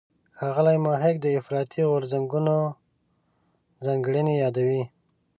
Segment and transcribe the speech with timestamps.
[0.37, 2.55] ښاغلی محق د افراطي غورځنګونو
[3.85, 4.83] ځانګړنې یادوي.